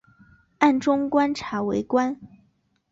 [0.57, 2.19] 暗中观察围观